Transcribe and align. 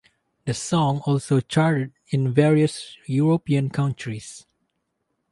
The 0.45 0.55
song 0.55 1.01
also 1.05 1.41
charted 1.41 1.93
in 2.07 2.33
various 2.33 2.97
European 3.05 3.69
countries. 3.69 4.47